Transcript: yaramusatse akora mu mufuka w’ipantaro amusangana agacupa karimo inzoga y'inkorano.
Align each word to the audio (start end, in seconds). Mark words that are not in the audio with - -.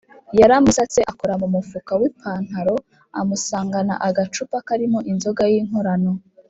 yaramusatse 0.39 0.99
akora 1.11 1.33
mu 1.41 1.47
mufuka 1.55 1.91
w’ipantaro 1.99 2.75
amusangana 3.19 3.93
agacupa 4.07 4.55
karimo 4.67 4.99
inzoga 5.11 5.43
y'inkorano. 5.51 6.11